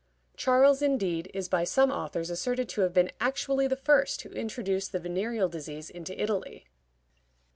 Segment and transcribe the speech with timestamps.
[0.35, 4.93] Charles, indeed, is by some authors asserted to have been actually the first who introduced
[4.93, 6.65] the venereal disease into Italy.